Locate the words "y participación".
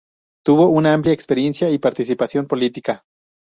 1.69-2.47